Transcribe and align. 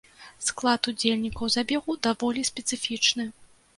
Склад 0.45 0.87
удзельнікаў 0.91 1.51
забегу 1.57 1.97
даволі 2.07 2.47
спецыфічны. 2.53 3.23